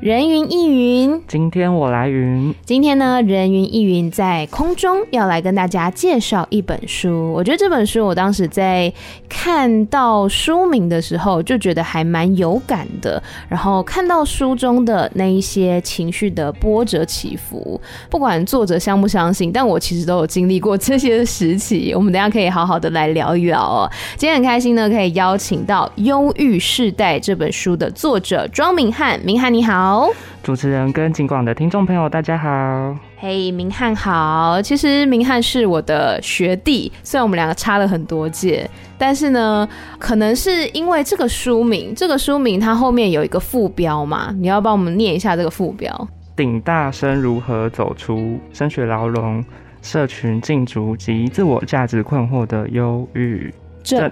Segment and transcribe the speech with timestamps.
[0.00, 2.54] 人云亦云，今天我来云。
[2.64, 7.30] 今天呢，人云亦云在空中要来跟大家介绍一本书。
[7.34, 8.90] 我觉得这本书，我当时在
[9.28, 13.22] 看到书名的时候，就觉得还蛮有感的。
[13.46, 21.92] 然后看到书中的那一些情绪的波折起伏，不管作者相不相信，但我其实都有经历过这些时期。
[21.94, 23.90] 我们等下可以好好的来聊一聊哦。
[24.16, 29.20] 今天很开心呢，可以邀请到《忧郁世代》这本书的作者庄明翰。
[29.22, 29.89] 明翰你好。
[29.90, 30.08] 好，
[30.40, 32.96] 主持人跟警广的听众朋友，大家好。
[33.16, 34.62] 嘿，明翰好。
[34.62, 39.68] 其实明翰是我的学弟，虽然我们两个差了很多届，但是呢，
[39.98, 46.08] 可能是因为这个书名，这个书名它后面有一个副标嘛，你要帮我们念一下这个副标。
[46.36, 49.44] 顶大生如何走出升学牢笼、
[49.82, 53.52] 社群禁足及自我价值困惑的忧郁。
[53.82, 54.10] 正，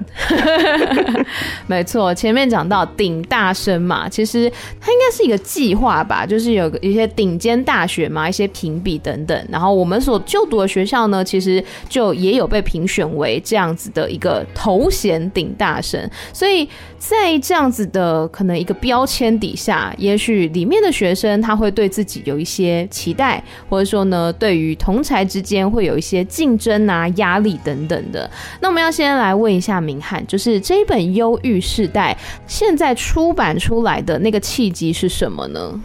[1.66, 28.28] 没错，前面讲到顶大生嘛，其实它应该是一个计划吧，就是有一些顶尖大学嘛，一些评比等等，然后我们所就读的学校呢，其实就也有被评选为这样子的一个头衔顶大生，所以在这样子的可能一个标签底下，也许里面的学生他会对自己有一些期待，或者说呢，对于同才之间会有一些竞争啊、压力等等的。
[28.60, 35.78] 那我们要先来问一下明翰，就是这一本《忧郁世代》现在出版出来的那个契机是什么呢？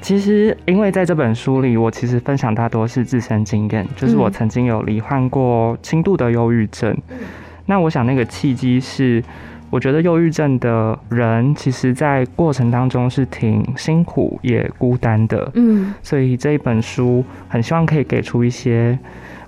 [0.00, 6.96] 其实，因为在这本书里，我其实分享大多是自身经验，就是我曾经有罹患过轻度的忧郁症。
[7.10, 7.18] 嗯。
[7.66, 9.22] 那我想，那个契机是，
[9.70, 15.50] 我觉得忧郁症的人，其实在过程当中是挺辛苦也孤单的。
[15.54, 15.94] 嗯。
[16.02, 18.98] 所以这一本书很希望可以给出一些。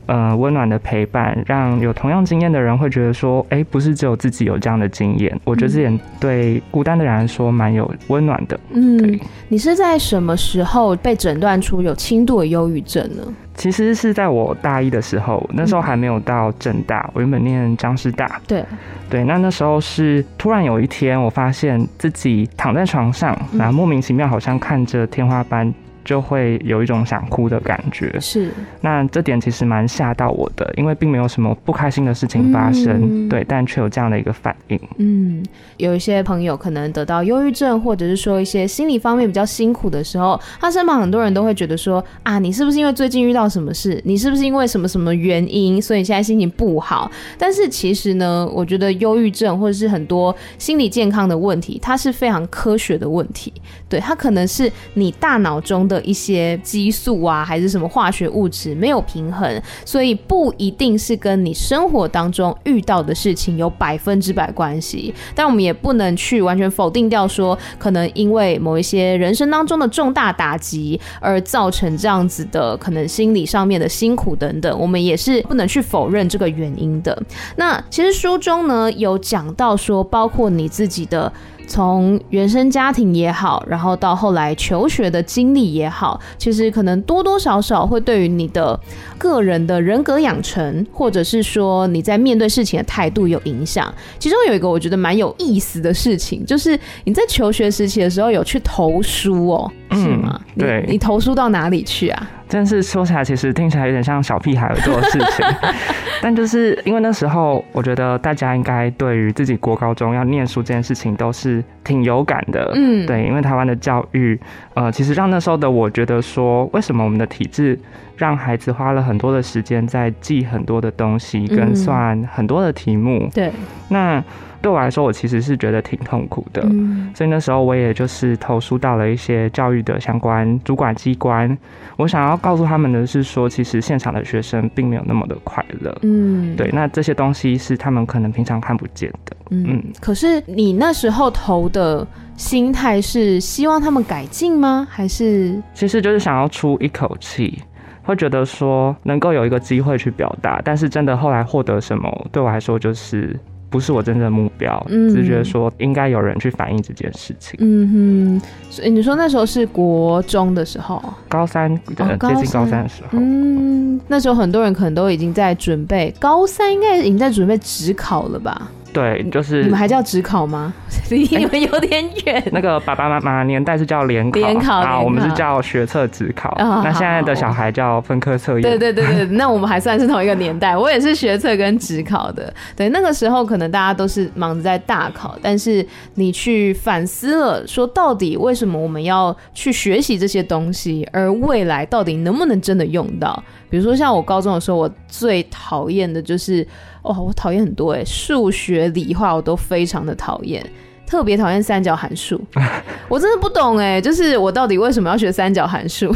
[0.07, 5.39] 呃，温暖的陪伴，让有同样经验的人会觉得说，哎、欸，不是只有自己有这样的经验。
[5.45, 8.59] 我觉得这点对孤单的人来说蛮有温暖的。
[8.71, 13.23] 嗯，你是在什么时候被诊断出有轻度的忧郁症呢？
[13.55, 18.41] 其实是在我大一的时候，那时候还没有到正大，我原本念江师大。
[18.49, 18.65] 对
[19.09, 25.73] 对，那那时候是突然有一天，我发现自己躺在床上，然后莫名其妙好像看着天花板。
[26.05, 28.51] 就会有一种想哭的感觉，是。
[28.81, 34.79] 那这点其实蛮吓到我的，因为并没有什么不开心的事情发生，嗯、对，但却有这样的一个反应。
[34.99, 35.43] 嗯，
[35.79, 43.99] 有一些朋友可能得到忧郁症，或者是说一些心理方面比较辛苦的时候，他身旁很多人都会觉得说啊，你是不是因为最近遇到什么事？
[44.05, 47.11] 你是不是因为什么什么原因，所以现在心情不好？
[47.39, 53.51] 但是其实呢，我觉得忧郁症或者是很多心理健康的问题，它是非常科学的问题。
[53.89, 55.94] 对，它可能是你大脑中的。
[55.95, 65.15] 的一些激素啊，还是什么化学物质没有平衡，所以不一定是跟你生活当中遇到的事情有百分之百关系。
[65.35, 77.17] 但我们也不能去完全否定掉说，可能因为某一些人生当中的重大打击而造成这样子的可能心理上面的辛苦等等，我们也是不能去否认这个原因的。
[77.57, 81.33] 那其实书中呢有讲到说，包括你自己的。
[81.67, 88.79] 从原生家庭也好，然后到后来求学的经历也好，其实可能多多少少会对于你的
[89.19, 93.93] 个人的人格养成，或者是说你在面对事情的态度有影响。
[94.19, 100.41] 其中有一个我觉得蛮有意思的事情，就是你在求学时期的时候有去投书哦，是吗？
[100.57, 100.85] 嗯，对。
[100.87, 102.31] 你，你投诉到哪里去啊？
[102.49, 105.47] 但是说起来，其实听起来有点像小屁孩做的事情。
[106.23, 112.71] 但就是因为那时候，我觉得大家应该对于自己国高中要念书这件事情都是挺有感的。
[112.75, 114.39] 嗯，对，因为台湾的教育，
[114.75, 117.79] 呃，其实让那时候的我觉得说，为什么我们的体制
[118.17, 123.21] 让孩子花了很多的时间在记很多的东西，跟算很多的题目？
[123.25, 123.53] 嗯、对，
[123.89, 124.23] 那。
[124.65, 131.55] 对我来说，我其实是觉得挺痛苦的，嗯，所以那时候我也就是投诉到了一些教育的相关主管机关。
[131.99, 135.95] 我想要告诉他们的是说，其实现场的学生并没有那么的快乐。
[136.01, 139.37] 嗯，对，那这些东西是他们可能平常看不见的。
[139.51, 144.89] 嗯，嗯，可是你那时候投的心态是希望他们改进吗？
[144.91, 147.63] 还是其实就是想要出一口气，
[148.05, 153.37] 会觉得说能够有一个机会去表达，但是真的后来获得什么，对我来说就是。
[153.71, 157.59] 不是我真正的目标，嗯，只是觉得说应该有人去反映这件事情。
[157.61, 163.09] 嗯哼，所以你说那时候是国中的时候，高三的，哦，接近高三的时候。
[163.15, 168.71] 嗯，那时候很多人可能都已经在准备高三，应该已经在准备职考了吧？
[168.95, 170.73] 对，就是你们还叫职考吗？
[171.11, 172.51] 离你们有点远、欸。
[172.53, 176.51] 那个爸爸妈妈年代是叫联考，联考啊，我们是叫学测职考。
[176.61, 178.63] 哦、那现在的小孩叫分科测验。
[178.63, 180.77] 对对对对，那我们还算是同一个年代。
[180.77, 182.55] 我也是学测跟职考的。
[182.77, 193.43] 对，那个时候可能大家都是忙着在大考，但是你去反思了，说到底为什么我们要去学习这些东西，而未来到底能不能真的用到？
[193.71, 196.67] 比如说像我高中的时候，我最讨厌的就是。
[197.07, 200.65] 哦，我讨厌很多诶，数学、理化我都非常的讨厌，
[201.07, 202.41] 特别讨厌三角函数。
[203.11, 206.11] 我真的不懂诶，就是我到底为什么要学三角函数？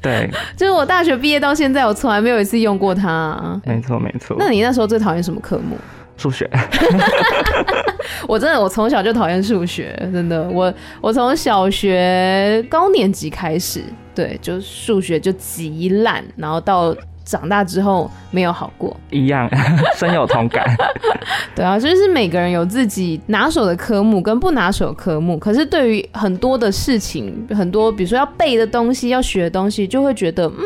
[0.00, 3.60] 对， 就是我大学毕业到现在，我从来没有一次用过它啊。
[3.66, 4.34] 没错，没错。
[4.38, 5.76] 那你那时候最讨厌什么科目？
[6.16, 6.48] 数学。
[8.26, 10.42] 我真的，我从小就讨厌数学，真的。
[10.48, 13.82] 我我从小学高年级开始，
[14.20, 16.94] 对，就数学就极烂，然后到。
[17.22, 19.48] 长大之后没有好过，一样
[19.94, 20.64] 深有同感。
[21.54, 30.64] 对啊，就是每个人有自己拿手的科目跟不拿手的科目，可是对于很多的事情，很多比如说要背的东西、要学的东西，就会觉得嗯，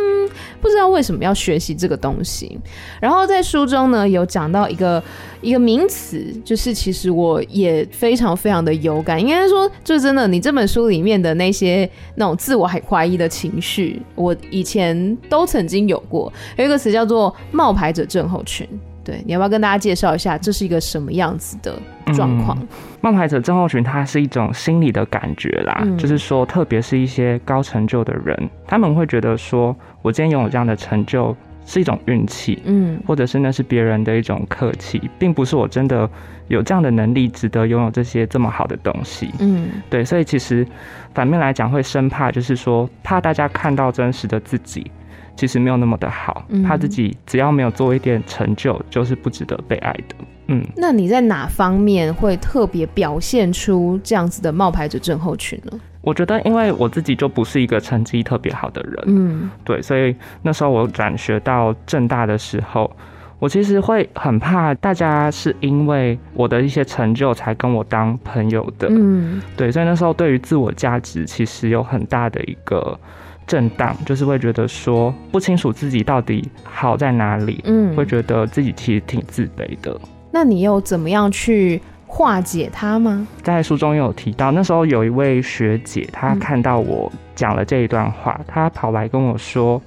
[0.60, 2.58] 不知道为什么要学习这个东西。
[3.00, 5.02] 然后在书中呢，有讲到一个
[5.40, 16.32] 一个名词，就是其实我也非常非常的有感，应该说，就真的，你这本书里面的那些那种自我怀疑的情绪，我以前都曾经有过。
[16.56, 18.68] 有一个词叫做“冒牌者症候群”，
[19.04, 21.78] 对，你要不要跟大家介绍一下，这是一个什么样子的
[22.12, 22.56] 状况？
[22.60, 22.68] 嗯，
[23.00, 36.08] 冒牌者症候群，它是一种心理的感觉啦，嗯，就是说，特别是一些高成就的人，他们会觉得说，我今天拥有这样的成就是一种运气，嗯，或者是那是别人的一种客气，并不是我真的
[36.48, 40.66] 有这样的能力，值得拥有这些这么好的东西，嗯，对，所以其实
[41.14, 44.90] 反面来讲，会生怕就是说，怕大家看到真实的自己。
[45.36, 50.14] 其实没有那么的好，怕自己只要没有做一点成就，就是不值得被爱的。
[50.46, 55.80] 嗯，那你在哪方面会特别表现出这样子的冒牌者症候群呢？
[56.02, 62.94] 我觉得，因为我自己就不是一个成绩特别好的人，嗯，对，所以那时候我转学到正大的时候，
[63.38, 72.98] 我其实会很怕大家是因为我的一些成就才跟我当朋友的，嗯，对，所以那时候对于自我价值其实有很大的一个。
[73.46, 79.98] 震荡就是会觉得说不清楚自己到底好在哪里，嗯，会觉得自己其实挺自卑的。
[80.30, 83.26] 那你又怎么样去化解它吗？
[83.42, 89.80] 在书中有提到，那时候有一位学姐，她看到我讲了这一段话，嗯，她跑来跟我说，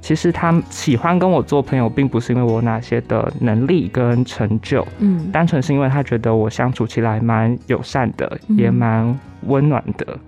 [0.00, 10.18] 其实她喜欢跟我做朋友，并不是因为我哪些的能力跟成就，嗯，单纯是因为她觉得我相处起来蛮友善的，也蛮温暖的。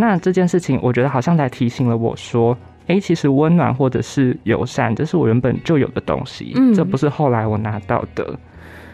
[0.00, 2.56] 那这件事情，我觉得好像才提醒了我说，
[2.86, 8.26] 哎、欸，其实温暖或者是友善，这是我原本就有的东西，嗯，这不是后来我拿到的。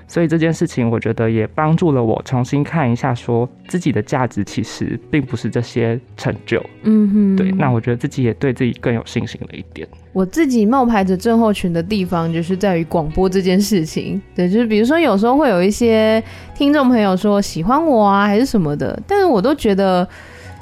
[0.08, 7.52] 所以这件事情，我觉得也帮助了我重新看一下，说自己的价值其实并不是这些成就，嗯哼，对。
[7.52, 9.86] 那我觉得自己也对自己更有信心了一点。
[10.12, 14.20] 我自己冒牌者症候群的地方，就是在于广播这件事情。
[14.34, 16.22] 对，就是比如说有时候会有一些
[16.54, 20.08] 听众朋友说喜欢我啊，还是什么的，但是我都觉得。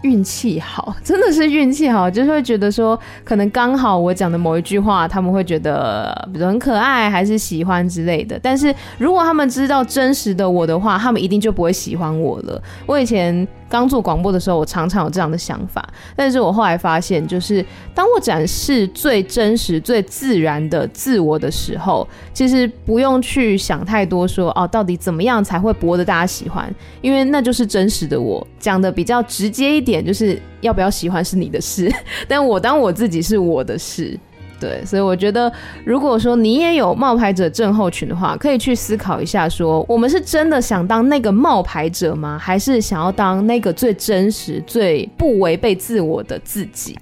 [0.04, 8.38] 运气好，真的是运气好，就是会觉得说，可能刚好我讲的某一句话，他们会觉得，比如很可爱，还是喜欢之类的。
[8.42, 12.62] 但是如果他们知道真实的我的话，他们一定就不会喜欢我了。
[12.86, 13.46] 我以前。
[13.68, 28.47] 刚做广播的时候，我常常有这样的想法，但是我后来发现，就是当我展示最真实、最自然的自我的时候，其实不用去想太多说，哦，到底怎么样才会博得大家喜欢，因为那就是真实的我。
[28.59, 31.92] 讲的比较直接一点，就是要不要喜欢是你的事，
[32.26, 34.18] 但我当我自己是我的事。
[34.64, 35.52] 对，所以我觉得，
[35.85, 42.38] 如果说你也有冒牌者症候群的话，可以去思考一下说，我们是真的想当那个冒牌者吗？
[42.40, 46.97] 还是想要当那个最真实、最不违背自我的自己？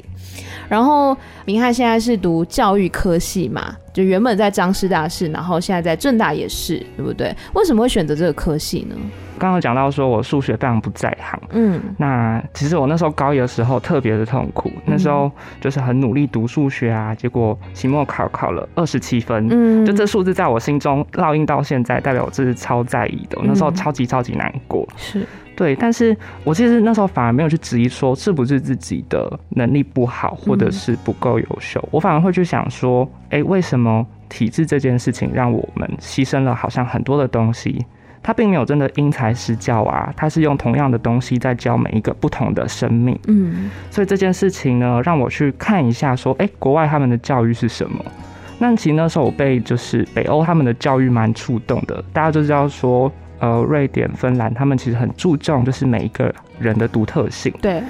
[0.69, 7.35] 然后，明翰现在是读教育科系嘛，就原本在张师大是，然后现在在政大也是，对不对？
[7.54, 8.97] 为什么会选择这个科系呢？
[9.38, 15.28] 刚刚讲到说我数学非常不在行，嗯，那其实我那时候高一的时候特别的痛苦，嗯，那时候
[15.61, 37.85] 就是很努力读数学啊，结果期末考考了二十七分，嗯，就这数字在我心中烙印到现在，代表我这是超在意的，我那时候超级超级难过，是对，但是我其实那时候反而没有去质疑说是不是自己的能力不好，或者是不够优秀，我反而会去想说，哎，为什么体制这件事情让我们牺牲了好像很多的东西？
[38.25, 43.18] 他并没有真的因材施教啊，他是用同样的东西在教每一个不同的生命。
[43.26, 48.04] 嗯，所以这件事情呢，让我去看一下，说，哎，国外他们的教育是什么？
[48.61, 52.00] 那其实那时候我被就是北欧他们的教育蛮触动的。
[52.12, 53.11] 大家就知道说，
[53.42, 57.52] 呃瑞典、芬兰，他们其实很注重就是每一个人的独特性。
[57.61, 57.82] 对。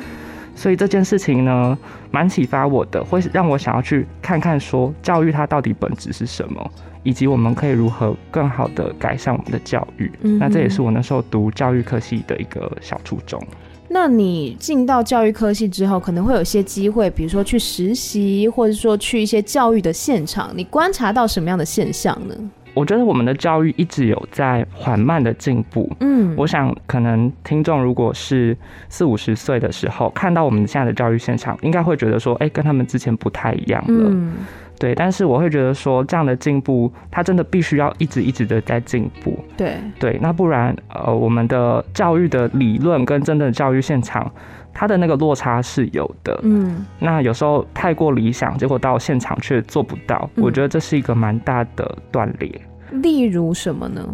[0.55, 1.77] 所以这件事情呢，
[2.11, 6.71] 蛮启发我的，会让我想要去看看说教育它到底本质是什么，
[7.03, 10.13] 以及我们可以如何更好的改善我们的教育。
[10.21, 13.43] 嗯，那这也是我那时候读教育科系的一个小初衷。
[13.89, 22.35] 那你进到教育科系之后，可能会有些机会，比如说去实习，或者说去一些教育的现场，你观察到什么样的现象呢？
[22.75, 25.91] 我觉得我们的教育一直有在缓慢的进步。
[26.01, 28.57] 嗯，我想可能听众如果是
[28.89, 34.11] 四五十岁的时候看到我们现在的教育现场，应该会觉得说，哎，跟他们之前不太一样了。
[34.11, 34.33] 嗯，
[34.79, 34.95] 对。
[34.95, 39.39] 但是我会觉得说，这样的进步，它真的必须要一直一直的在进步。
[39.57, 44.33] 对对，那不然，呃，我们的教育的理论跟真正的教育现场，
[44.73, 46.39] 它的那个落差是有的。
[46.43, 52.61] 嗯，那有时候太过理想，结果到现场却做不到，我觉得这是一个蛮大的断裂。
[52.91, 54.07] 例如什么呢？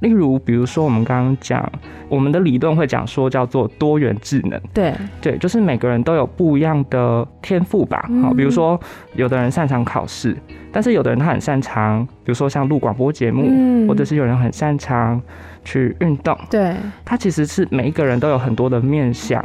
[0.00, 1.70] 例如，比如说我们刚刚讲，
[2.08, 4.58] 我们的理论会讲说叫做多元智能。
[4.72, 8.08] 对对，就是每个人都有不一样的天赋吧。
[8.22, 8.80] 好，比如说
[9.14, 10.34] 有的人擅长考试，
[10.72, 15.20] 但是有的人他很擅长，比如说像录广播节目，嗯，或者是有人很擅长
[15.66, 16.34] 去运动。
[16.48, 16.74] 对，
[17.04, 19.44] 他其实是每一个人都有很多的面向。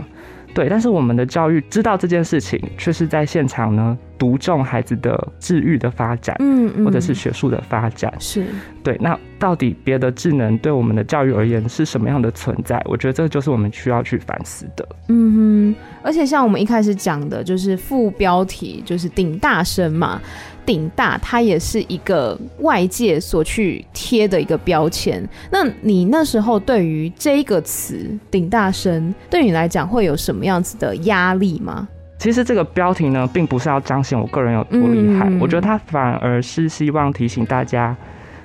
[0.56, 8.46] 对，但是我们的教育知道这件事情，却是在现场呢，独重孩子的智育的发展，嗯，嗯，或者是学术的发展，是
[8.82, 8.98] 对。
[9.02, 12.82] 那到底别的智能对我们的教育而言是什么样的存在？
[12.86, 14.88] 我觉得这就是我们需要去反思的。
[15.10, 20.22] 嗯哼，而且像我们一开始讲的，就是副标题就是顶大生嘛。
[20.66, 25.28] 顶大，它也是一个外界所去贴的一个标签。
[25.52, 31.88] 那你那时候对于这个词“顶大生”，对你来讲会有什么样子的压力吗？
[32.18, 37.96] 其实这个标题呢，并不是要彰显我个人有多厉害，嗯、我觉得它反而是希望提醒大家，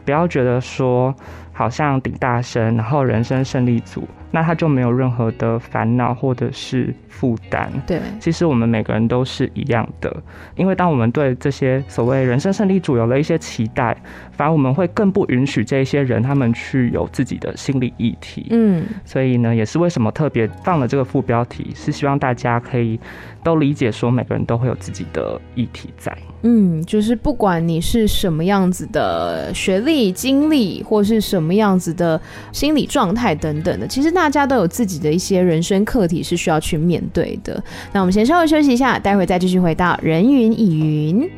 [0.04, 1.14] 不要觉得说
[1.60, 4.08] 好像顶大生，然后人生胜利组。
[4.32, 7.68] 那他就没有任何的烦恼或者是负担。
[7.84, 10.16] 对，其实我们每个人都是一样的，
[10.54, 13.94] 因为当我们对这些所谓人生胜利组有了一些期待，
[14.30, 18.46] 反而我们会更不允许这一些人他们去有自己的心理议题。
[18.50, 22.98] 嗯，所以呢，也是为什么特别放了这个副标题，是希望大家可以
[23.42, 26.16] 都理解说，每个人都会有自己的议题在。
[26.42, 32.20] 嗯，就是不管你是什么样子的学历、经历，或是什么样子的
[32.52, 37.62] 心理状态等等的，其实大家都有自己的一些人生课题是需要去面对的。
[37.92, 41.30] 那我们先稍微休息一下，待会再继续回到人云亦云。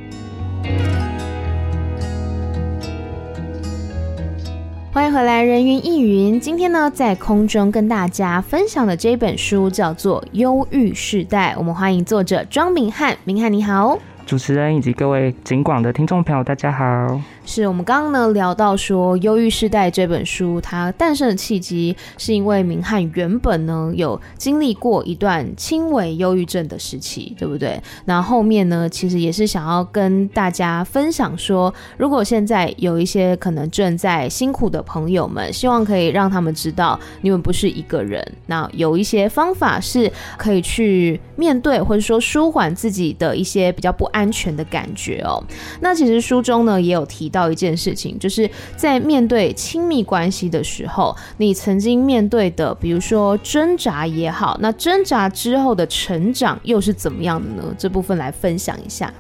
[4.95, 6.39] 欢迎回来，人云亦云。
[6.39, 13.17] 今天呢，在空中跟大家分享的这本书叫做《忧郁世代》，我们欢迎作者庄明翰。
[13.25, 13.99] 明翰你好。
[14.33, 17.21] 主持人以及各位警广的听众朋友，大家好。
[17.45, 27.79] 是我们刚刚呢聊到说，《忧郁世代》这本书它诞生的契机，是因为明翰原本呢有经历过一段轻微忧郁症的时期，对不对？
[28.07, 38.27] 那，后面呢，其实也是想要跟大家分享说，如果现在有一些可能正在辛苦的朋友们，希望可以让他们知道，你们不是一个人。
[38.47, 45.43] 那有一些方法是可以去面对，或者说舒缓自己的一些比较不安全的感觉哦。
[45.81, 47.33] 那其实书中呢也有提。
[47.33, 57.75] 到一件事情，就是在面对亲密关系的时候，你曾经面对的，比如说挣扎也好，那挣扎之后的成长又是怎么样的呢？
[57.79, 59.11] 这部分来分享一下。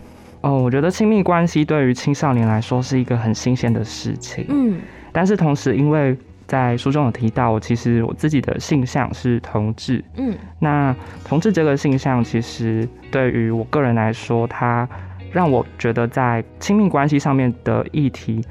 [0.42, 4.44] 哦，我觉得亲密关系对于青少年来说是一个很新鲜的事情。
[4.50, 4.78] 嗯，
[5.11, 6.14] 但是同时，因为
[6.52, 10.04] 在书中有提到，我其实我自己的性向是同志。
[10.16, 10.94] 嗯，那
[11.25, 14.87] 同志这个性向，其实对于我个人来说，它。
[15.32, 18.44] 让我觉得在亲密关系上面的议题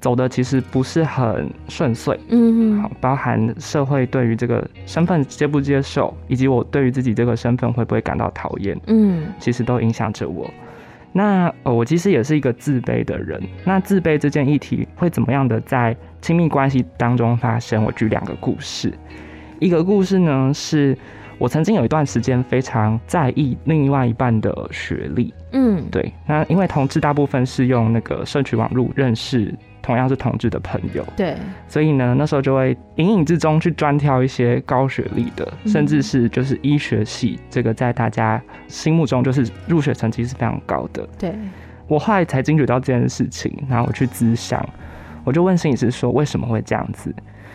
[0.00, 10.50] 走的其实不是很顺遂，嗯，好，包含社会对于这个身份接不接受，以及我对于自己这个身份会不会感到讨厌，嗯，其实都影响着我。
[11.12, 13.38] 那呃，我其实也是一个自卑的人。
[13.62, 15.94] 那自卑这件议题会怎么样的在
[16.24, 17.84] 亲密关系当中发生？
[17.84, 18.90] 我举两个故事。
[19.58, 20.96] 一个故事呢是。
[21.36, 26.12] 我曾经有一段时间非常在意另外一半的学历，嗯，对。
[26.28, 29.52] 那因为同志大部分是用那个社群网络认识
[29.82, 41.06] 同样是同志的朋友，对，所以呢，那时候就会隐隐之中去专挑一些高学历的，甚至是就是医学系，这个在大家心目中就是入学成绩是非常高的。
[41.18, 41.34] 对，
[41.88, 44.64] 我后来才惊觉到这件事情，然后我去咨商，
[45.24, 47.14] 我就问心理师说为什么会这样子？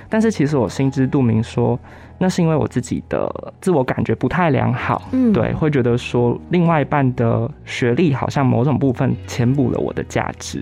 [0.09, 1.79] 但是其实我心知肚明说。
[2.21, 10.61] 那是因为我自己的自我感觉不太良好，嗯，对，会觉得说另外一半的学历好像某种部分填补了我的价值，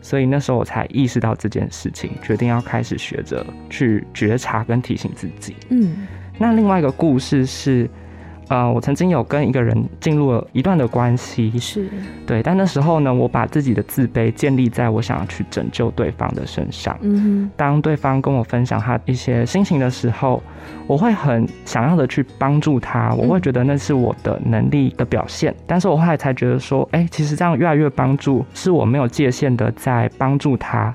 [0.00, 5.56] 所以那时候我才意识到这件事情，决定要开始学着去觉察跟提醒自己。
[5.70, 6.06] 嗯，
[6.38, 7.90] 那另外一个故事是。
[8.48, 11.88] 呃，我曾经有跟一个人进入了一段的关系，是
[12.26, 16.96] 对，但那时候呢，我把自己的自卑建立在我想要去拯救对方的身上。
[17.02, 20.42] 嗯哼，当对方跟我分享他一些心情的时候，
[20.86, 25.52] 我会很想要的去帮助他，我会觉得那是我的能力的表现。
[25.52, 30.94] 嗯、但是我后来才觉得说，哎、欸，其实这样越来越帮助，是我没有界限的在帮助他。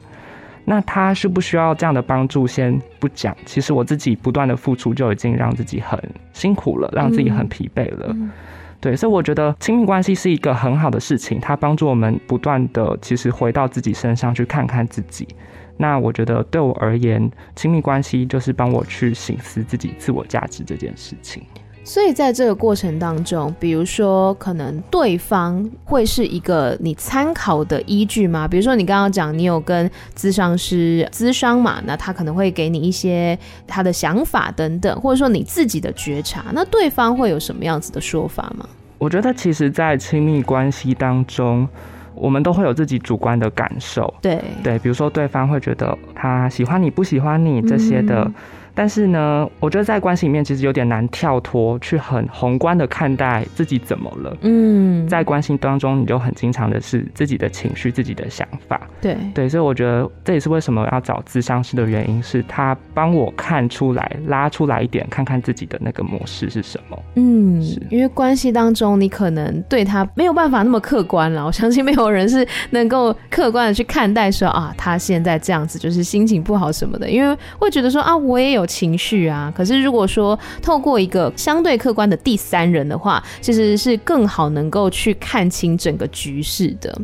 [0.65, 2.47] 那他需不需要这样的帮助？
[2.47, 3.35] 先不讲。
[3.45, 5.99] 其实我自己不断的付出就已经让自己很
[6.31, 8.07] 辛苦了，让自己很疲惫了。
[8.11, 8.31] 嗯、
[8.79, 15.27] 对，所以我觉得亲密关系是一个很好的事情，它帮助我们不断的其实回到自己身上去看看自己。
[15.75, 21.43] 那我觉得对我而言，亲密关系就是帮我去醒思自己自我价值这件事情。
[21.85, 28.47] 所以在这个过程当中，比如说，可能对方会是一个你参考的依据吗？
[28.47, 33.37] 比如说，你刚刚讲你有跟咨商师咨商嘛，那他可能会给你一些
[33.67, 38.65] 他的想法等等，或者说你自己的觉察，那对方会有什么样子的说法吗？
[38.97, 41.67] 我觉得，其实，在亲密关系当中，
[42.15, 44.11] 我们都会有自己主观的感受。
[44.21, 48.31] 对对，比如说，对方会觉得他喜欢你不喜欢你这些的。
[48.73, 54.35] 嗯但是呢，我觉得在关系里面其实有点难跳脱，去很宏观的看待自己怎么了。
[54.41, 58.81] 嗯，在关系当中，你就很经常的是自己的情绪、自己的想法。
[58.99, 66.99] 对对，所以我觉得这也是为什么要找咨商师的原因，是他帮我看出来、拉出来一点，看看自己的那个模式是什么。
[67.13, 67.61] 嗯，
[67.91, 71.45] 因为关系当中，你可能对他没有办法那么客观了。
[71.45, 78.62] 我相信没有人是能够客观的去看待说啊，他现在这样子就是心情不好什么的，因为会觉得说啊，我也有。
[78.65, 86.95] 情绪啊，可是如果说透过一个相对客观的第三人的话，其实是更好能够去看清整个局势的。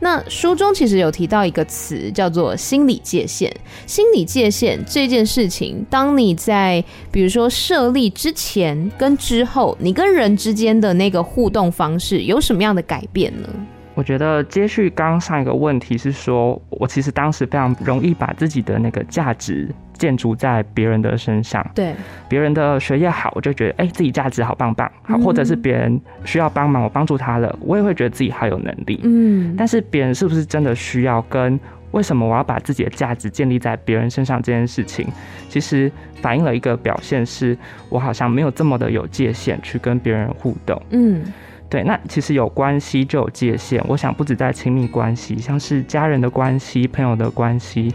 [0.00, 3.54] 那书中其实有提到一个词叫做心理界限。
[3.86, 13.48] 心理界限这件事情，当你在比如说设立之前跟之后，你跟人之间的那个互动方式有什么样的改变呢？
[13.94, 21.64] 我觉得接续刚上一个问题是说，我其实当时非常容易把自己的那个价值建筑在别人的身上。
[21.74, 21.94] 对，
[22.28, 24.90] 别人的学业好，我就觉得哎、欸，自己价值好棒棒。
[25.02, 29.00] 好，或者是别人需要帮忙，我帮助他了，我也会觉得自己好有能力。
[29.04, 31.22] 嗯，但是别人是不是真的需要？
[31.22, 31.58] 跟
[31.92, 35.06] 为什么我要把自己的价值建立在别人身上这件事情，
[35.48, 37.56] 其实反映了一个表现，是
[37.88, 40.80] 我好像没有这么的有界限去跟别人互动。
[40.90, 41.22] 嗯。
[41.70, 43.82] 对，那其实有关系就有界限。
[43.88, 47.92] 我想不止在亲密关系，像是家人的关系、朋友的关系，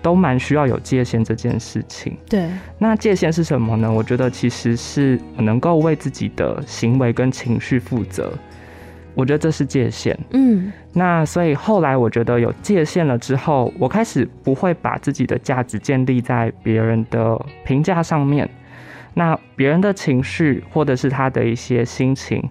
[0.00, 2.16] 都蛮需要有界限这件事情。
[2.28, 3.92] 对，那界限是什么呢？
[3.92, 8.32] 我觉得其实是能够为自己的行为跟情绪负责。
[9.14, 10.16] 我觉得这是界限。
[10.30, 18.48] 嗯，那所以后来我觉得有界限了之后，我开始不会把自己的价值建立在别人的评价上面。
[19.14, 22.48] 那别人的情绪或者是他的一些心情。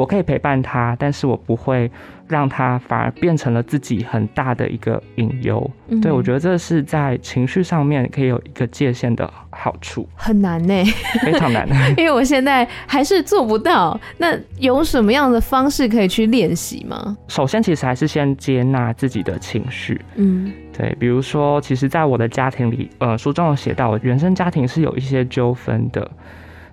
[0.00, 1.90] 我可以陪伴他，但是我不会
[2.26, 5.70] 让他反而变成了自己很大的一个隐忧。
[5.88, 10.08] 嗯、对，我觉得这是在情绪上面可以有一个界限的好处。
[10.14, 10.82] 很难呢，
[11.22, 14.00] 非常难， 因为我现在还是做不到。
[14.16, 17.14] 那有什么样的方式可以去练习吗？
[17.28, 20.00] 首先，其实还是先接纳自己的情绪。
[20.14, 26.10] 嗯，对，比如说，其实，在我的家庭里，呃，书中有写到，我原生家庭是有一些纠纷的。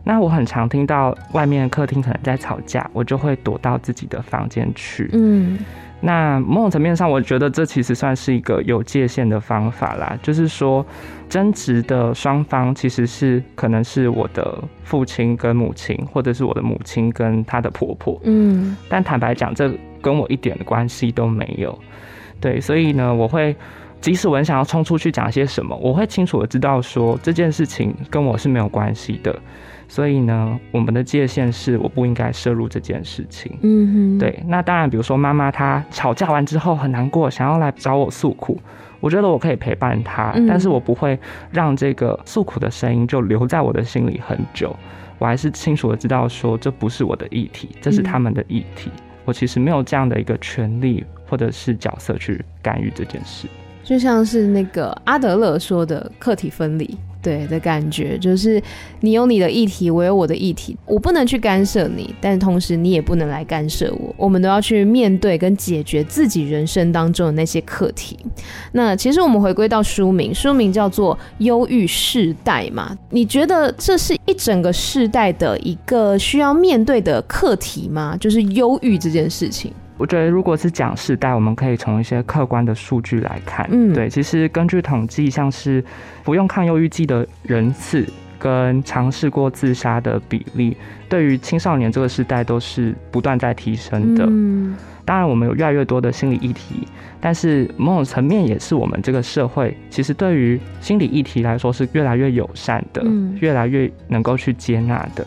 [0.07, 5.09] 那我很常听到外面客厅可能在吵架，我就会躲到自己的房间去。
[5.11, 5.59] 嗯，
[5.99, 10.17] 那某种层面上，我觉得这其实算是一个有界限的方法啦。
[10.23, 10.85] 就是说，
[11.27, 18.17] 争执的双方其实是可能是我的父亲跟母亲，或者是我的母亲跟她的婆婆。
[18.23, 19.69] 嗯，但坦白讲，这
[20.01, 21.77] 跟我一点关系都没有。
[22.39, 23.53] 对，所以呢，我会
[23.99, 29.37] 即使我很想要冲出去讲些什么，我会清楚的知道说这件事情跟我是没有关系的。
[29.88, 33.58] 所以呢，我们的界限是我不应该涉入这件事情。
[33.62, 34.43] 嗯哼，对。
[34.47, 38.60] 那当然，比如说妈妈她吵架完之后很难过，想要来找我诉苦，
[39.00, 41.17] 我觉得我可以陪伴她，嗯，但是我不会
[41.52, 44.76] 让这个诉苦的声音就留在我的心里很久。
[45.19, 48.91] 我还是清楚的知道说，这不是我的议题，这是他们的议题。
[48.93, 53.47] 嗯，我其实没有这样的一个权利或者是角色去干预这件事。
[53.84, 56.97] 就像是那个阿德勒说的课题分离。
[57.27, 58.61] 对的感觉就是，
[59.01, 64.15] 你有你的议题，我有我的议题，我不能去干涉你，但同时你也不能来干涉我。
[64.15, 68.17] 我们都要去面对跟解决自己人生当中的那些课题。
[68.71, 72.97] 那其实我们回归到书名，书名叫做《忧郁世代》嘛？
[73.09, 78.15] 你觉得这是一整个世代的一个需要面对的课题吗？
[78.17, 79.73] 就是忧郁这件事情。
[79.97, 83.67] 我觉得如果是讲世代，我们可以从一些客观的数据来看。
[83.71, 85.83] 嗯，对，其实根据统计，像是
[86.23, 88.05] 服用抗忧郁剂的人次
[88.38, 90.77] 跟尝试过自杀的比例，
[91.10, 94.25] 对于青少年这个时代都是不断在提升的。
[94.27, 96.88] 嗯，当然我们有越来越多的心理议题，
[97.19, 105.25] 但是某种层面也是我们这个社会其实对于心理议题来说是越来越友善的，嗯，越来越能够去接纳的。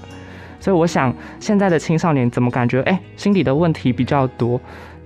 [0.60, 4.60] 所以我想，现在的青少年怎么感觉，哎、欸，心理的问题比较多？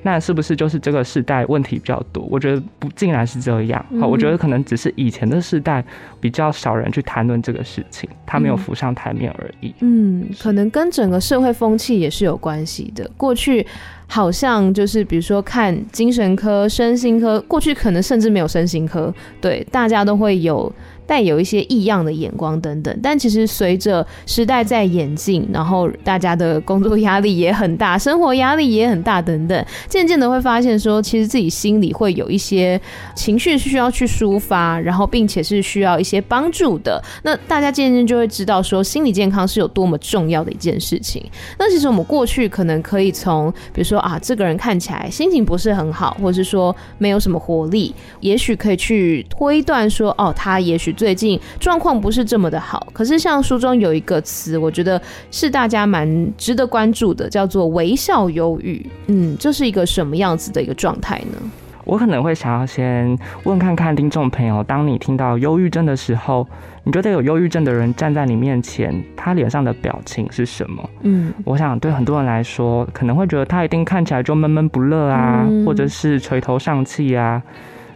[0.07, 2.23] 那是不是就是这个世代问题比较多？
[2.31, 3.83] 我觉得不竟然是这样。
[3.99, 5.83] 好，我觉得可能只是以前的世代
[6.21, 9.75] 比较少人去谈论这个事情，他没有浮上台面而已。
[9.81, 13.11] 嗯，可能跟整个社会风气也是有关系的。
[13.17, 13.67] 过去
[14.07, 20.71] 好像就是比如说看精神科、身心科，过去可能甚至没有身心科，对，大家都会有。
[21.07, 32.81] 带有一些异样的眼光等等，但其实随着时代在演进，然后大家的工作压力也很大，生活压力也很大等等，渐渐的会发现说，其实自己心里会有一些
[33.14, 37.03] 情绪是需要去抒发，然后并且是需要一些帮助的。
[37.23, 41.23] 那大家渐渐就会知道说，心理健康是有多么重要的一件事情。
[41.59, 50.93] 那其实我们过去可能可以从，比如说啊，这个人看起来心情不是很好，或者是说没有什么活力，也许可以去推断说，哦，他也许。
[50.94, 58.85] 最近状况不是这么的好，可是像书中有一个词，我觉得是大家蛮值得关注的，叫做微笑忧郁。
[59.07, 61.50] 嗯，这是一个什么样子的一个状态呢？
[61.85, 66.46] 我可能会想要先问看看听众朋友，当你听到忧郁症的时候，
[66.83, 70.88] 你觉得有忧郁症的人站在你面前，他脸上的表情是什么？
[71.02, 77.42] 嗯，我想对很多人来说，可能会觉得他一定看起来就闷闷不乐啊，嗯、或者是垂头丧气啊。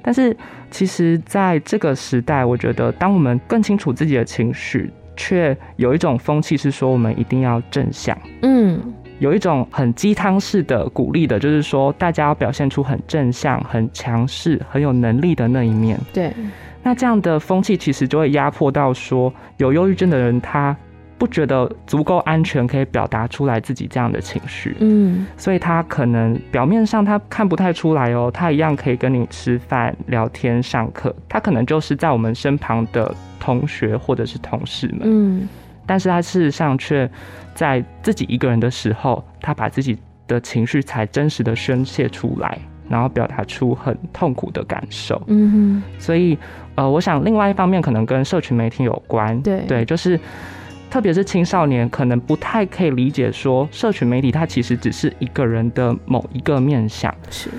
[0.03, 0.37] 但是，
[0.71, 8.81] 其实在这个时代，我觉得当我们更清楚自己的情绪，却有一种风气是说我们一定要正向，嗯，
[9.19, 15.99] 有一种很鸡汤式的鼓励的，就是说大家要表现出很正向、很强势、很有能力的那一面。
[16.13, 16.33] 对，
[16.83, 20.77] 那这样的风气其实就会压迫到说有忧郁症的人他。
[21.19, 35.49] 不觉得足够安全，可以表达出来自己这样的情绪，嗯，所以他可能表面上他看不太出来哦，他一样可以跟你吃饭、聊天、上课，他可能就是在我们身旁的同学或者是同事们，嗯，
[35.85, 37.11] 但是他事实上却
[37.53, 42.57] 在自己一个人的时候，他把自己的情绪才真实的宣泄出来，
[42.89, 46.39] 然后表达出很痛苦的感受，嗯哼，所以
[46.77, 49.63] 呃，我想另外一方面可能跟社群媒体有关，对。
[49.67, 50.17] 对，就是。
[50.91, 57.15] 特别是青少年，可能不太可以理解说，社群媒体它其实只是一个人的某一个面相。
[57.31, 57.51] 是，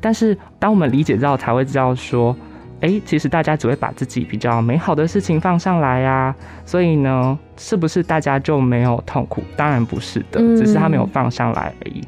[0.00, 2.36] 但是当我们理解到，才会知道说，
[2.80, 6.36] 哎、欸，其实大家只会把自己比较美好的事情放上来呀、啊。
[6.66, 9.42] 所以呢，是不是大家就没有痛苦？
[9.56, 12.02] 当然不是的，只是他没有放上来而已。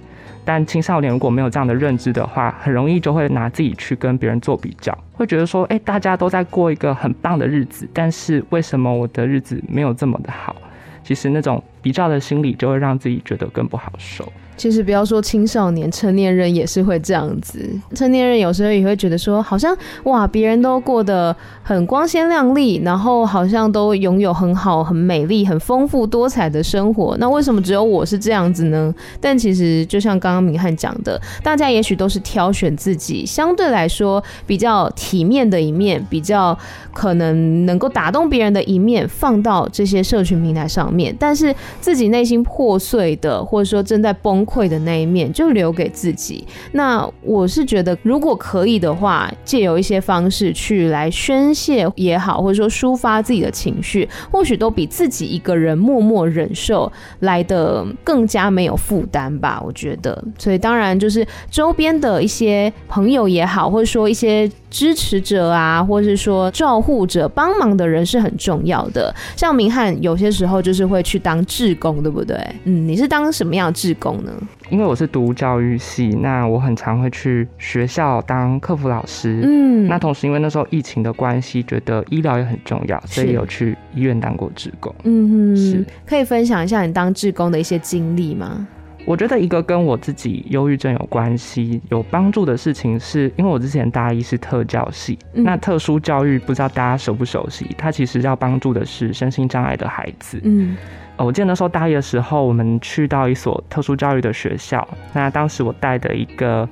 [0.47, 10.55] 但青少年如果没有这样的认知的话，很容易就会拿自己去跟别人做比较，会觉得说，哎、大家都在过一个很棒的日子，但是为什么我的日子没有这么的好？
[11.03, 14.33] 其实那种比较的心理就会让自己觉得更不好受。
[14.57, 17.69] 其实不要说青少年，成年人也是会这样子。
[17.95, 27.15] 成年人有时候也会觉得说，好像哇，别人都过得很光鲜亮丽，然后好像都拥有很好、很美丽、很丰富多彩的生活。
[27.19, 28.95] 那为什么只有我是这样子呢？
[29.21, 36.59] 但其实就像刚刚明翰讲的，大家也许都是挑选自己相对来说比较体面的一面，比较
[36.95, 41.15] 可能能够打动别人的一面，放到这些社群平台上面。
[41.19, 44.47] 但是自己内心破碎的，或者说正在崩。
[44.47, 46.47] 溃的那一面就留给自己。
[46.71, 59.61] 那我是觉得，如果可以的话，借由一些方式去来宣泄也好，或者说抒发自己的情绪，或许都比自己一个人默默忍受来的更加没有负担吧。
[59.67, 64.49] 我觉得，所以当然就是周边的一些朋友也好，或者说一些。
[64.69, 69.15] 支持者啊，或是说照护者、帮忙的人是很重要的。
[69.35, 72.37] 像明翰有些时候就是会去当志工，对不对？
[72.64, 74.31] 嗯，你是当什么样的志工呢？
[74.69, 79.40] 因为我是读教育系，那我很常会去学校当客服老师。
[79.42, 84.95] 嗯，那同时因为那时候疫情的关系，觉得医疗也很重要，所以有去医院当过志工。
[85.05, 85.83] 嗯哼，是。
[86.05, 88.69] 可以分享一下你当志工的一些经历吗？
[89.07, 97.66] 我觉得一个跟我自己忧郁症有关系、有帮助的事情，是因为我之前大一是特教系，嗯、那特殊教育不知道大家熟不熟悉？
[97.79, 100.40] 它其实要帮助的是身心障碍的孩子。
[100.42, 100.77] 嗯，
[101.24, 106.68] 我记得那时候大一的时候，我们去到一所特殊教育的学校，那当时我带的一个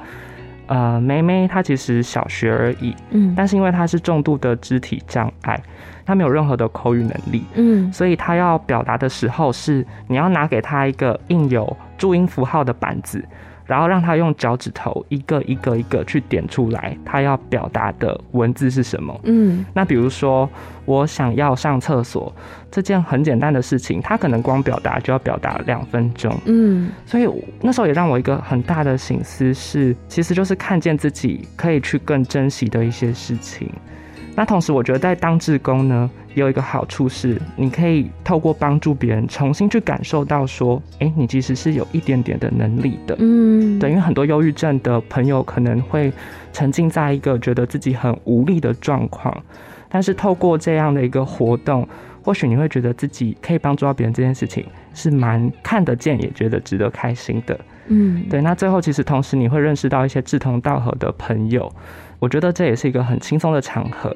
[0.67, 5.59] 呃妹妹，她其实小学而已，嗯，但是因为她是重度的肢体障碍。
[6.07, 13.25] 她没有任何的口语能力，嗯，所以她要表达的时候是你要拿给她一个印有注音符号的板子，
[13.67, 19.19] 然后让他用脚趾头一个一个一个去点出来，他要表达的文字是什么。
[19.25, 20.49] 嗯，那比如说
[20.85, 22.35] 我想要上厕所
[22.71, 26.35] 这件很简单的事情，他可能光表达就要表达两分钟。
[26.45, 27.29] 嗯，所以
[27.61, 33.71] 那时候也让我一个很大的醒思是，其实就是看见自己可以去更珍惜的一些事情。
[34.37, 43.15] 那同时，我觉得在当志工呢，有一个好处是，你可以透过帮助别人，重新去感受到说，哎，你其实是有一点点的能力的。
[43.21, 46.13] 嗯，对，因为很多忧郁症的朋友可能会
[46.53, 49.33] 沉浸在一个觉得自己很无力的状况，
[49.89, 51.87] 但是透过这样的一个活动，
[52.25, 57.57] 或许你会觉得自己可以帮助到别人这件事情是蛮看得见，也觉得值得开心的。
[57.87, 58.43] 嗯，对。
[58.43, 61.73] 那最后，其实同时你会认识到一些志同道合的朋友。
[62.25, 64.11] 我觉得这也是一个很轻松的场合，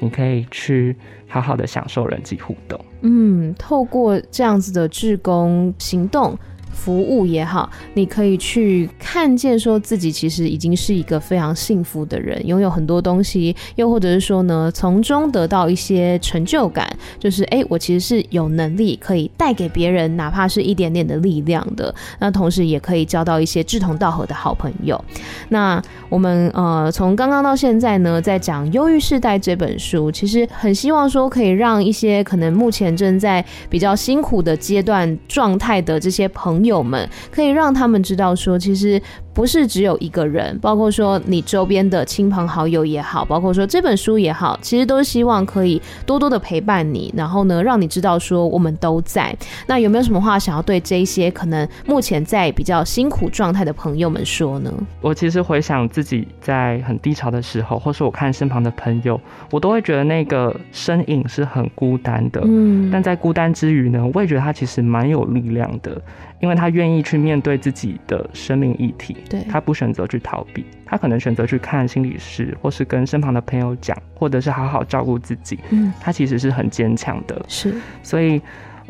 [0.00, 0.96] 你可以去
[1.28, 2.76] 好好的享受人际互动。
[3.02, 6.36] 嗯，透过这样子的志工行动。
[6.74, 16.84] 服务也好，你可以去看见说自己其实已经是一个非常幸福的人，拥有很多东西，又或者是说呢，从中得到一些成就感，
[17.20, 21.94] 就是哎、我其实是有能力可以带给别人哪怕是一点点的力量的。
[22.18, 25.02] 那同时也可以交到一些志同道合的好朋友。
[25.50, 36.63] 那我们呃，从刚刚到现在呢，在讲《忧郁世代》这本书，其实很希望说可以让一些可能目前正在比较辛苦的阶段状态的这些朋。
[36.64, 39.00] 友们可以让他们知道说，其实
[39.34, 49.36] 不是只有一个人，包括说你周边的亲朋好友也好，包括说这本书也好，其实都是希望可以多多的陪伴你，然后呢，让你知道说我们都在。
[49.66, 54.72] 那有没有什么话想要对这一些可能目前在比较辛苦状态的朋友们说呢？
[55.00, 59.20] 我其实回想自己在很低潮的时候，或是我看身旁的朋友，
[59.50, 62.40] 我都会觉得那个身影是很孤单的。
[62.44, 66.00] 嗯，但在孤单之余呢，我也觉得他其实蛮有力量的。
[66.40, 75.58] 因为他愿意去面对自己的生命议题，对，他不选择去逃避，他可能选择去看心理师，或是跟身旁的朋友讲，或者是好好照顾自己。
[75.70, 77.44] 嗯，他其实是很坚强的。
[77.48, 78.40] 是，所以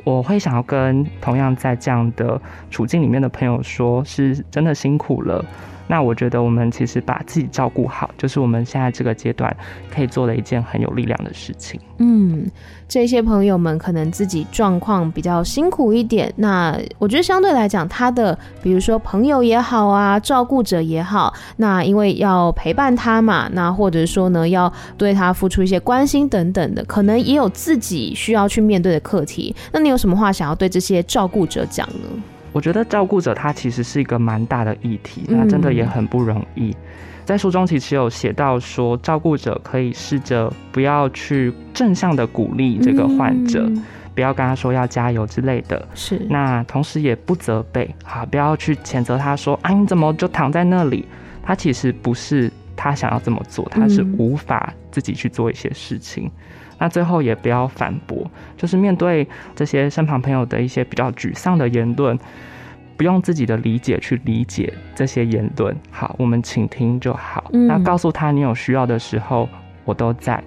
[0.02, 5.44] 我会想要跟同样在这样的处境里面的朋友说，是真的辛苦了。
[5.86, 9.54] 那我觉得我们其实把自己照顾好，就是我们现在这个阶段
[9.94, 11.80] 可以做的一件很有力量的事情。
[11.98, 12.50] 嗯，
[12.88, 29.54] 这些朋友们可能自己状况比较辛苦一点，那我觉得相对来讲，他的比如说朋友也好啊，照顾者也好，那因为要陪伴他嘛，那或者说呢，要对他付出一些关心等等的，可能也有自己需要去面对的课题。
[29.72, 32.22] 那你有什么话想要对这些照顾者讲呢？
[32.54, 36.70] 我觉得照顾者他其实是一个蛮大的议题，那真的也很不容易。
[36.70, 36.74] 嗯、
[37.24, 45.86] 在书中其实有写到说，照顾者可以试着不要去正向的鼓励这个患者，嗯、不要跟他说要加油之类的。
[45.96, 46.24] 是。
[46.30, 51.04] 那同时也不责备，好，不要去谴责他说，啊，你怎么就躺在那里？
[51.42, 56.26] 他其实不是他想要这么做，他是无法自己去做一些事情。
[56.26, 56.30] 嗯
[56.78, 62.18] 那最后也不要反驳，就是面对这些身旁朋友的一些比较沮丧的言论，
[62.96, 65.74] 不用自己的理解去理解这些言论。
[65.90, 67.50] 好，我们倾听就好。
[67.52, 67.66] 嗯。
[67.66, 69.48] 那告诉他你有需要的时候，
[69.84, 70.42] 我都在。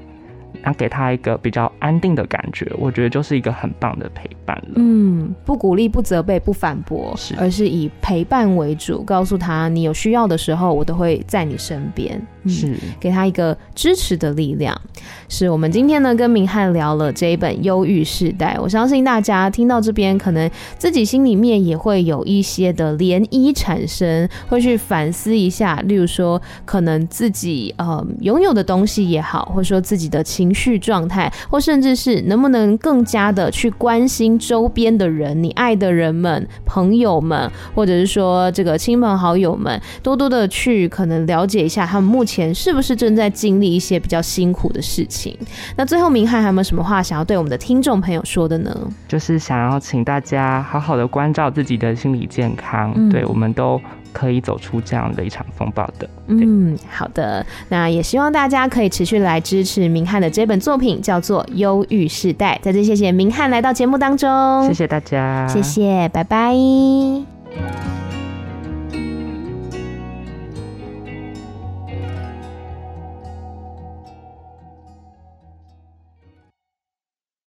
[0.64, 4.74] 那给他一个比较安定的感觉，我觉得就是一个很棒的陪伴了。
[4.76, 12.22] 嗯，不鼓励、不责备、不反驳，是而是以陪伴为主，告诉他你有需要的时候，我都会在你身边。
[12.44, 14.80] 嗯、是给他一个支持的力量。
[15.28, 45.38] 是我们今天呢跟明翰聊了这一本《忧郁世代》，我相信大家听到这边，可能自己心里面也会有一些的涟漪产生，会去反思一下，例如说，可能自己呃拥有的东西也好，或者说自己的情绪状态，或甚至是能不能更加的去关心周边的人，你爱的人们、朋友们，或者是说这个亲朋好友们，多多的去可能了解一下他们目前是不是正在经历一些比较辛苦的事情。
[45.76, 48.74] 那最后，明翰还有没有什么话想要对我们的听众朋友说的呢？
[49.08, 53.82] 就是想要请大家好好的关照自己的心理健康，嗯、对，我们都
[54.18, 56.10] 可以走出这样的一场风暴的。
[56.26, 57.46] 嗯，好的。
[57.70, 62.58] 那也希望大家可以持续来支持明翰的这本作品，叫做《忧郁世代》。
[62.66, 68.07] 再次谢谢明翰来到节目当中，谢谢大家，谢谢，拜拜。